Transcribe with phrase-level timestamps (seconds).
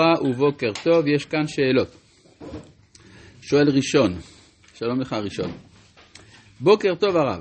[0.00, 1.96] וברכה ובוקר טוב, יש כאן שאלות.
[3.42, 4.12] שואל ראשון,
[4.74, 5.50] שלום לך ראשון.
[6.60, 7.40] בוקר טוב הרב,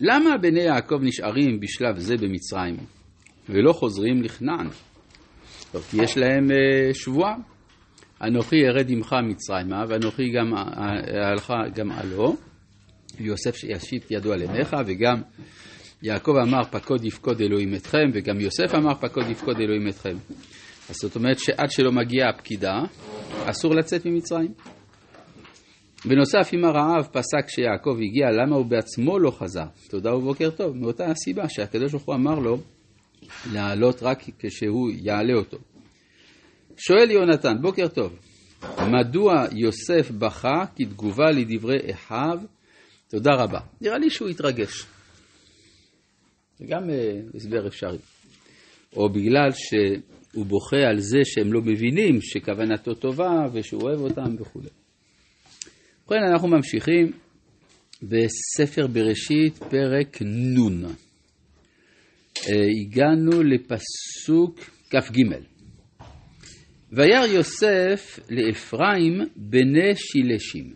[0.00, 2.76] למה בני יעקב נשארים בשלב זה במצרים
[3.48, 4.68] ולא חוזרים לכנען?
[5.72, 7.34] טוב, כי יש להם uh, שבועה.
[8.22, 10.54] אנוכי ארד עמך מצרימה, ואנוכי גם
[11.30, 12.36] הלכה גם עלו,
[13.18, 15.22] ויוסף ישיט ידו על עיניך, וגם
[16.02, 20.16] יעקב אמר פקוד יפקוד אלוהים אתכם, וגם יוסף אמר פקוד יפקוד אלוהים אתכם.
[20.90, 22.72] אז זאת אומרת שעד שלא מגיעה הפקידה,
[23.44, 24.54] אסור לצאת ממצרים.
[26.04, 29.66] בנוסף, אם הרעב פסק כשיעקב הגיע, למה הוא בעצמו לא חזר?
[29.90, 30.76] תודה ובוקר טוב.
[30.76, 32.58] מאותה הסיבה שהקדוש ברוך הוא אמר לו
[33.52, 35.58] לעלות רק כשהוא יעלה אותו.
[36.76, 38.18] שואל יונתן, בוקר טוב,
[38.78, 42.38] מדוע יוסף בכה כתגובה לדברי אחיו?
[43.10, 43.60] תודה רבה.
[43.80, 44.86] נראה לי שהוא התרגש.
[46.58, 47.98] זה גם uh, הסבר אפשרי.
[48.96, 49.50] או בגלל
[50.32, 54.60] שהוא בוכה על זה שהם לא מבינים שכוונתו טובה ושהוא אוהב אותם וכו'.
[56.04, 57.12] ובכן, אנחנו ממשיכים
[58.02, 60.84] בספר בראשית, פרק נ'.
[60.84, 62.48] Uh,
[62.80, 65.22] הגענו לפסוק כ"ג.
[66.92, 70.74] וירא יוסף לאפרים בני שילשים.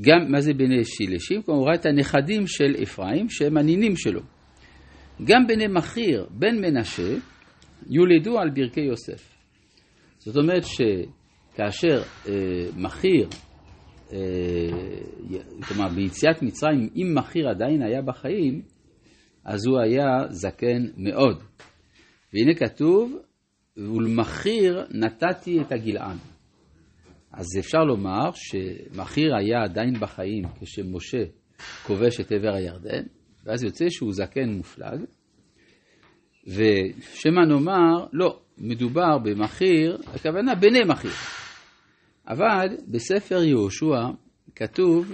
[0.00, 1.42] גם, מה זה בני שילשים?
[1.42, 4.20] כלומר, הוא ראה את הנכדים של אפרים, שהם הנינים שלו.
[5.24, 7.14] גם בני מכיר, בן מנשה,
[7.88, 9.36] יולדו על ברכי יוסף.
[10.18, 12.32] זאת אומרת שכאשר אה,
[12.76, 13.28] מכיר,
[14.12, 14.18] אה,
[15.68, 18.62] כלומר ביציאת מצרים, אם מכיר עדיין היה בחיים,
[19.44, 21.42] אז הוא היה זקן מאוד.
[22.32, 23.12] והנה כתוב,
[23.76, 26.16] ולמכיר נתתי את הגלעד.
[27.32, 31.24] אז אפשר לומר שמכיר היה עדיין בחיים כשמשה
[31.86, 33.02] כובש את עבר הירדן,
[33.44, 35.00] ואז יוצא שהוא זקן מופלג,
[36.46, 41.10] ושמא נאמר, לא, מדובר במכיר, הכוונה בני מכיר.
[42.28, 44.08] אבל בספר יהושע
[44.54, 45.12] כתוב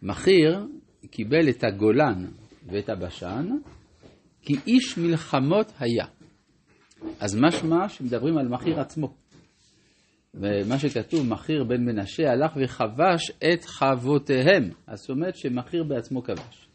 [0.00, 0.66] שמכיר
[1.10, 2.26] קיבל את הגולן
[2.66, 3.48] ואת הבשן,
[4.42, 6.04] כי איש מלחמות היה.
[7.20, 9.14] אז משמע שמדברים על מכיר עצמו.
[10.34, 14.70] ומה שכתוב, מכיר בן מנשה הלך וכבש את חוותיהם.
[14.86, 16.68] אז זאת אומרת שמכיר בעצמו כבש.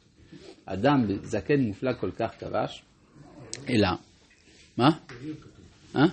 [0.65, 2.83] אדם זקן מופלג כל כך כבש,
[3.69, 3.89] אלא,
[4.77, 4.89] מה?
[5.95, 6.05] אה?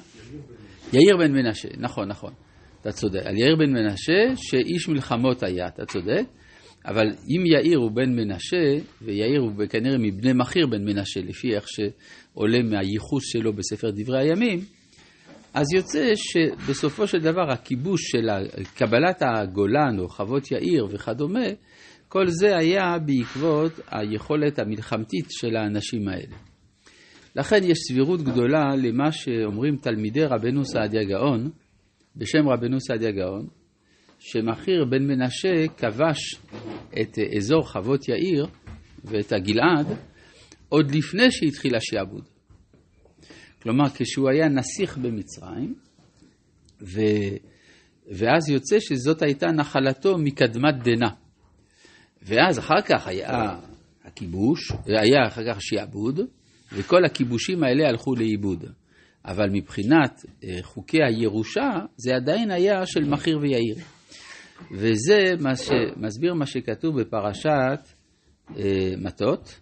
[0.93, 2.33] יאיר בן מנשה, נכון, נכון,
[2.81, 3.21] אתה צודק.
[3.25, 6.23] על יאיר בן מנשה, שאיש מלחמות היה, אתה צודק.
[6.87, 11.65] אבל אם יאיר הוא בן מנשה, ויאיר הוא כנראה מבני מכיר בן מנשה, לפי איך
[11.69, 14.61] שעולה מהייחוס שלו בספר דברי הימים,
[15.55, 18.29] אז יוצא שבסופו של דבר הכיבוש של
[18.75, 21.47] קבלת הגולן או חוות יאיר וכדומה,
[22.09, 26.52] כל זה היה בעקבות היכולת המלחמתית של האנשים האלה.
[27.37, 31.51] לכן יש סבירות גדולה למה שאומרים תלמידי רבנו סעדיה גאון,
[32.17, 33.47] בשם רבנו סעדיה גאון,
[34.19, 36.37] שמכיר בן מנשה כבש
[37.01, 38.47] את אזור חוות יאיר
[39.05, 39.87] ואת הגלעד
[40.69, 42.25] עוד לפני שהתחיל השעבוד.
[43.63, 45.75] כלומר, כשהוא היה נסיך במצרים,
[46.83, 47.01] ו...
[48.07, 51.09] ואז יוצא שזאת הייתה נחלתו מקדמת דנא.
[52.23, 53.59] ואז אחר כך היה
[54.05, 56.21] הכיבוש, היה אחר כך שעבוד,
[56.73, 58.65] וכל הכיבושים האלה הלכו לאיבוד.
[59.25, 63.77] אבל מבחינת אה, חוקי הירושה, זה עדיין היה של מכיר ויאיר.
[64.71, 67.81] וזה מה שמסביר מה שכתוב בפרשת
[68.57, 69.61] אה, מטות,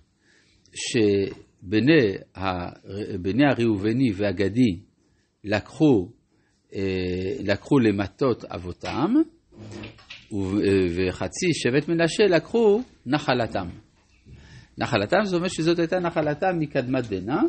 [0.72, 2.16] שבני
[3.50, 4.80] הראובני והגדי
[5.44, 6.08] לקחו,
[6.74, 6.80] אה,
[7.44, 9.14] לקחו למטות אבותם,
[10.96, 13.68] וחצי שבט מנשה לקחו נחלתם.
[14.80, 17.40] נחלתם זאת אומרת שזאת הייתה נחלתם מקדמת דנא,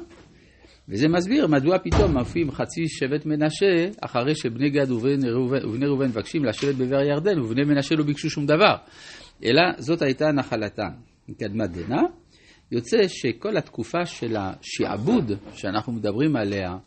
[0.90, 6.76] וזה מסביר מדוע פתאום מופיעים חצי שבט מנשה אחרי שבני גד ובני ראובן מבקשים לשבת
[6.76, 8.76] בבאר ירדן ובני מנשה לא ביקשו שום דבר,
[9.46, 10.90] אלא זאת הייתה נחלתם
[11.30, 12.02] מקדמת דנא.
[12.72, 16.78] יוצא שכל התקופה של השעבוד שאנחנו מדברים עליה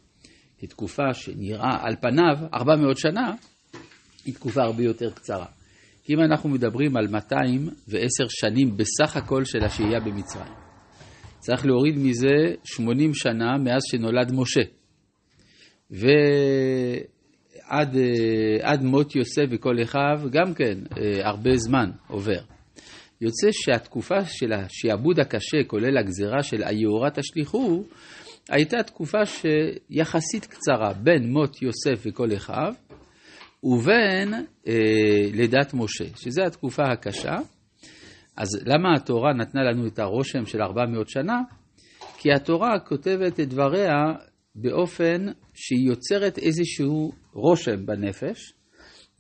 [0.59, 3.35] כתקופה שנראה על פניו 400 שנה,
[4.25, 5.47] היא תקופה הרבה יותר קצרה.
[6.11, 10.53] אם אנחנו מדברים על 210 שנים בסך הכל של השהייה במצרים,
[11.39, 14.63] צריך להוריד מזה 80 שנה מאז שנולד משה.
[15.91, 17.97] ועד
[18.63, 22.41] עד מות יוסף וכל אחיו, גם כן אה, הרבה זמן עובר.
[23.21, 27.85] יוצא שהתקופה של השעבוד הקשה, כולל הגזרה של היהורה תשליכו,
[28.49, 32.75] הייתה תקופה שיחסית קצרה בין מות יוסף וכל אחיו,
[33.65, 34.35] ובין
[34.69, 37.37] אה, לידת משה, שזו התקופה הקשה.
[38.37, 41.41] אז למה התורה נתנה לנו את הרושם של 400 שנה?
[42.19, 43.95] כי התורה כותבת את דבריה
[44.55, 48.53] באופן שהיא יוצרת איזשהו רושם בנפש,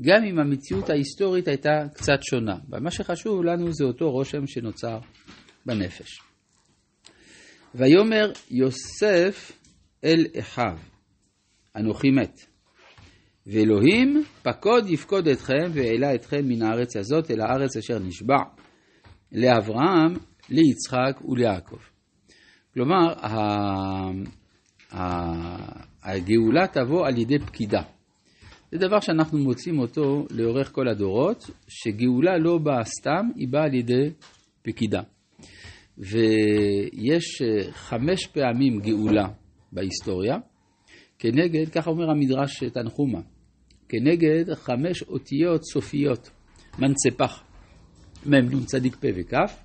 [0.02, 2.56] גם אם המציאות ההיסטורית הייתה קצת שונה.
[2.70, 4.99] ומה שחשוב לנו זה אותו רושם שנוצר
[5.67, 6.20] בנפש.
[7.75, 9.52] ויאמר יוסף
[10.05, 10.79] אל אחיו,
[11.76, 12.54] אנוכי מת.
[13.46, 18.37] ואלוהים פקוד יפקוד אתכם והעלה אתכם מן הארץ הזאת אל הארץ אשר נשבע
[19.32, 20.14] לאברהם,
[20.50, 21.79] ליצחק וליעקב.
[22.75, 23.12] כלומר,
[26.02, 27.82] הגאולה תבוא על ידי פקידה.
[28.73, 33.75] זה דבר שאנחנו מוצאים אותו לאורך כל הדורות, שגאולה לא באה סתם, היא באה על
[33.75, 34.11] ידי
[34.62, 35.02] פקידה.
[35.99, 39.29] ויש אה, חמש פעמים גאולה
[39.73, 40.37] בהיסטוריה,
[41.19, 43.20] כנגד, ככה אומר המדרש תנחומה,
[43.99, 46.31] כנגד חמש אותיות סופיות,
[46.79, 47.43] מנצפח,
[48.26, 49.56] מ"ם צדיק פה וכף,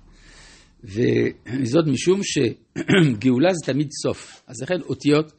[0.84, 5.32] וזאת משום שגאולה זה תמיד סוף, אז לכן אותיות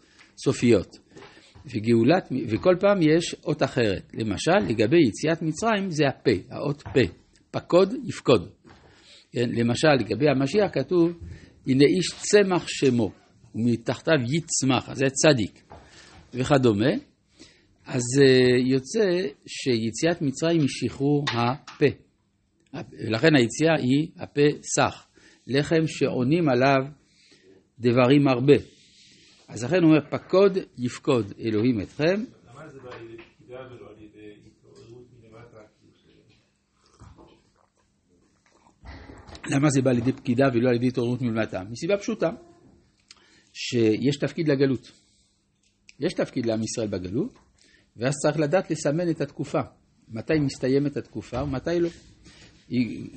[0.43, 0.97] סופיות.
[1.65, 4.11] וגאולת, וכל פעם יש אות אחרת.
[4.13, 6.99] למשל, לגבי יציאת מצרים זה הפה, האות פה.
[7.51, 8.49] פקוד יפקוד.
[9.31, 9.49] כן?
[9.53, 11.19] למשל, לגבי המשיח כתוב,
[11.67, 13.11] הנה איש צמח שמו,
[13.55, 15.63] ומתחתיו יצמח, אז זה צדיק,
[16.33, 17.10] וכדומה.
[17.93, 21.85] אז אה, יוצא שיציאת מצרים היא שחרור הפה.
[22.73, 24.41] ולכן היציאה היא הפה
[24.75, 25.07] סח,
[25.47, 26.91] לחם שעונים עליו
[27.79, 28.53] דברים הרבה.
[29.47, 32.23] אז לכן הוא אומר, פקוד יפקוד אלוהים אתכם.
[32.47, 35.61] למה זה בא לידי פקידה ולא על ידי התעוררות מלמטה?
[39.55, 41.63] למה זה בא לידי פקידה ולא על ידי התעוררות מלמטה?
[41.69, 42.29] מסיבה פשוטה,
[43.53, 44.91] שיש תפקיד לגלות.
[45.99, 47.50] יש תפקיד לעם ישראל בגלות,
[47.97, 49.61] ואז צריך לדעת לסמן את התקופה.
[50.09, 51.89] מתי מסתיימת התקופה ומתי לא.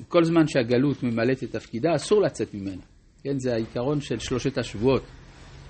[0.07, 2.81] כל זמן שהגלות ממלאת את תפקידה, אסור לצאת ממנה.
[3.23, 5.03] כן, זה העיקרון של שלושת השבועות.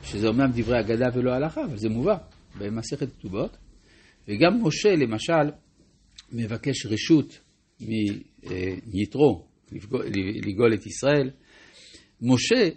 [0.04, 2.18] שזה אומנם דברי אגדה ולא הלכה, אבל זה מובא
[2.60, 3.58] במסכת כתובות.
[4.28, 5.52] וגם משה, למשל,
[6.32, 7.40] מבקש רשות
[8.94, 9.48] מיתרו
[10.46, 11.30] לגאול את ישראל.
[12.22, 12.70] משה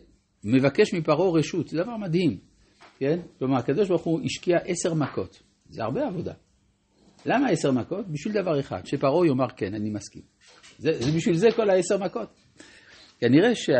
[0.45, 2.39] מבקש מפרעה רשות, זה דבר מדהים,
[2.99, 3.21] כן?
[3.39, 6.33] כלומר, הקדוש ברוך הוא השקיע עשר מכות, זה הרבה עבודה.
[7.27, 8.09] למה עשר מכות?
[8.09, 10.23] בשביל דבר אחד, שפרעה יאמר כן, אני מסכים.
[10.79, 12.29] זה, זה בשביל זה כל העשר מכות.
[13.21, 13.73] כנראה שה...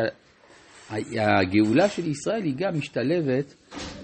[1.21, 3.55] הגאולה של ישראל היא גם משתלבת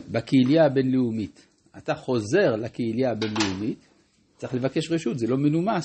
[0.09, 1.47] בקהילייה הבינלאומית.
[1.79, 3.89] אתה חוזר לקהילייה הבינלאומית,
[4.37, 5.85] צריך לבקש רשות, זה לא מנומס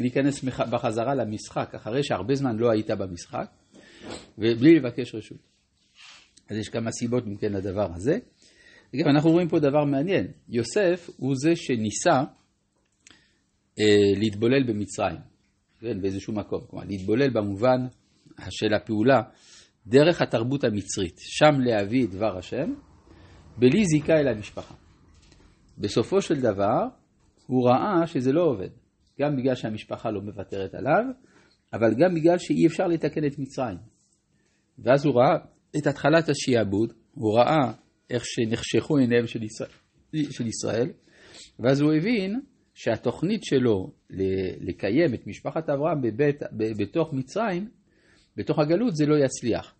[0.00, 3.46] להיכנס בחזרה למשחק אחרי שהרבה זמן לא היית במשחק,
[4.38, 5.38] ובלי לבקש רשות.
[6.50, 8.18] אז יש כמה סיבות מכן לדבר הזה.
[8.94, 12.22] וגם אנחנו רואים פה דבר מעניין, יוסף הוא זה שניסה
[13.80, 15.18] אה, להתבולל במצרים,
[15.80, 17.86] כן, באיזשהו מקום, כלומר להתבולל במובן
[18.50, 19.22] של הפעולה
[19.86, 22.74] דרך התרבות המצרית, שם להביא את דבר השם,
[23.58, 24.74] בלי זיקה אל המשפחה.
[25.78, 26.86] בסופו של דבר,
[27.46, 28.68] הוא ראה שזה לא עובד,
[29.20, 31.04] גם בגלל שהמשפחה לא מוותרת עליו,
[31.72, 33.78] אבל גם בגלל שאי אפשר לתקן את מצרים.
[34.78, 35.36] ואז הוא ראה
[35.76, 37.72] את התחלת השיעבוד, הוא ראה
[38.10, 39.70] איך שנחשכו עיניהם של ישראל,
[40.30, 40.90] של ישראל,
[41.58, 42.40] ואז הוא הבין
[42.74, 43.92] שהתוכנית שלו
[44.60, 46.42] לקיים את משפחת אברהם בבית,
[46.78, 47.68] בתוך מצרים
[48.36, 49.74] בתוך הגלות זה לא יצליח.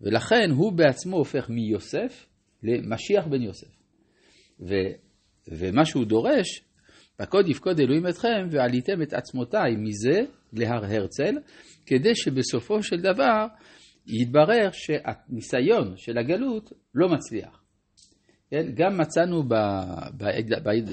[0.00, 2.26] ולכן הוא בעצמו הופך מיוסף
[2.62, 3.76] למשיח בן יוסף.
[4.60, 4.74] ו,
[5.48, 6.62] ומה שהוא דורש,
[7.16, 10.20] פקוד יפקוד אלוהים אתכם ועליתם את עצמותיי מזה
[10.52, 11.34] להר הרצל,
[11.86, 13.46] כדי שבסופו של דבר
[14.06, 17.64] יתברר שהניסיון של הגלות לא מצליח.
[18.50, 18.66] כן?
[18.74, 19.42] גם מצאנו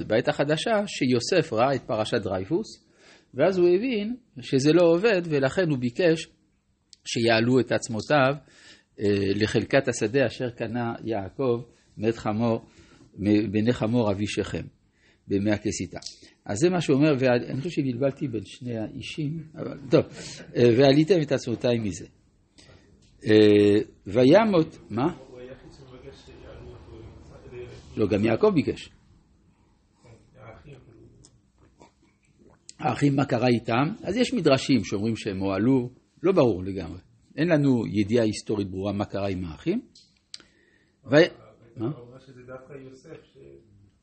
[0.07, 2.85] בעת החדשה שיוסף ראה את פרשת דרייפוס,
[3.33, 6.27] ואז הוא הבין שזה לא עובד ולכן הוא ביקש
[7.05, 8.33] שיעלו את עצמותיו
[8.99, 11.61] אה, לחלקת השדה אשר קנה יעקב
[11.97, 12.65] מאת חמור,
[13.51, 14.63] בני חמור אבי שכם,
[15.27, 15.99] בימי הכסיתה.
[16.45, 20.05] אז זה מה שהוא אומר, ואני חושב שבלבלתי בין שני האישים, אבל טוב,
[20.55, 22.05] אה, ועליתם את עצמותיי מזה.
[23.25, 25.17] אה, וימות, מה?
[27.97, 28.89] לא, גם יעקב ביקש.
[32.79, 33.93] האחים, מה קרה איתם?
[34.03, 35.89] אז יש מדרשים שאומרים שהם הועלו,
[36.23, 36.99] לא ברור לגמרי.
[37.37, 39.81] אין לנו ידיעה היסטורית ברורה מה קרה עם האחים.
[41.11, 41.15] ו...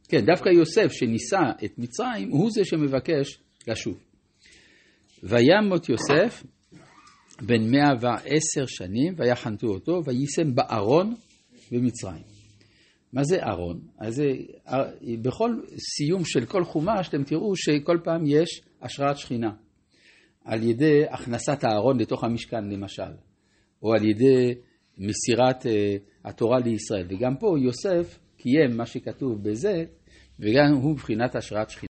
[0.09, 3.99] כן, דווקא יוסף שניסה את מצרים, הוא זה שמבקש לשוב.
[5.23, 6.45] וימות יוסף
[7.43, 11.15] בן מאה ועשר שנים, ויחנתו אותו, ויישם בארון
[11.73, 12.23] במצרים.
[13.13, 13.81] מה זה ארון?
[13.99, 14.25] אז זה,
[15.23, 15.51] בכל
[15.97, 19.51] סיום של כל חומש אתם תראו שכל פעם יש השראת שכינה.
[20.45, 23.13] על ידי הכנסת הארון לתוך המשכן למשל,
[23.83, 24.55] או על ידי
[24.99, 25.69] מסירת uh,
[26.25, 27.07] התורה לישראל.
[27.09, 29.85] וגם פה יוסף קיים מה שכתוב בזה,
[30.41, 31.88] וגם הוא מבחינת השראת שכינה.